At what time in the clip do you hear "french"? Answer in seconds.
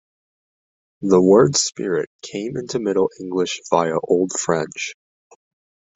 4.33-4.95